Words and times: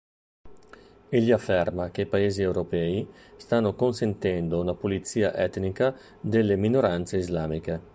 Egli 1.09 1.29
afferma 1.31 1.91
che 1.91 2.01
i 2.01 2.05
Paesi 2.07 2.41
europei 2.41 3.07
stanno 3.37 3.75
consentendo 3.75 4.59
una 4.59 4.73
pulizia 4.73 5.31
etnica 5.35 5.95
delle 6.19 6.55
minoranze 6.55 7.17
islamiche. 7.17 7.81